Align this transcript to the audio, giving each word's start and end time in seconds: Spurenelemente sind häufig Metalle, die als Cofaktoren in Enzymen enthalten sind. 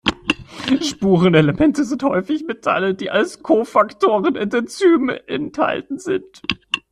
Spurenelemente 0.81 1.83
sind 1.83 2.01
häufig 2.01 2.43
Metalle, 2.45 2.95
die 2.95 3.11
als 3.11 3.43
Cofaktoren 3.43 4.35
in 4.35 4.51
Enzymen 4.51 5.15
enthalten 5.27 5.99
sind. 5.99 6.41